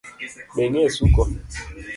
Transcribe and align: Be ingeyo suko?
Be 0.55 0.61
ingeyo 0.65 0.89
suko? 0.97 1.21